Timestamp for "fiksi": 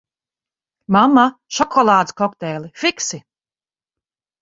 2.87-3.25